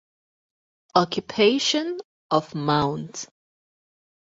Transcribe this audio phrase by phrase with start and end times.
[0.95, 1.99] Occupation
[2.31, 3.27] of Mt.